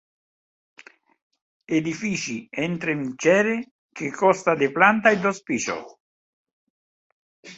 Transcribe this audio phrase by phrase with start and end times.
[1.79, 3.61] Edifici entre mitgeres
[4.01, 5.93] que consta de planta i dos pisos.